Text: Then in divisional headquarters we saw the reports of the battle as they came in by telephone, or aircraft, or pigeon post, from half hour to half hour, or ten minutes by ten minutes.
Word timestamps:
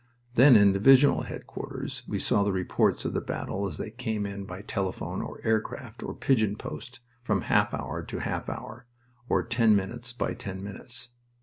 Then 0.33 0.55
in 0.55 0.73
divisional 0.73 1.21
headquarters 1.25 2.01
we 2.07 2.17
saw 2.17 2.43
the 2.43 2.51
reports 2.51 3.05
of 3.05 3.13
the 3.13 3.21
battle 3.21 3.67
as 3.69 3.77
they 3.77 3.91
came 3.91 4.25
in 4.25 4.45
by 4.45 4.63
telephone, 4.63 5.21
or 5.21 5.39
aircraft, 5.43 6.01
or 6.01 6.15
pigeon 6.15 6.55
post, 6.55 7.01
from 7.21 7.41
half 7.41 7.71
hour 7.71 8.01
to 8.01 8.17
half 8.17 8.49
hour, 8.49 8.87
or 9.29 9.43
ten 9.43 9.75
minutes 9.75 10.11
by 10.11 10.33
ten 10.33 10.63
minutes. 10.63 11.09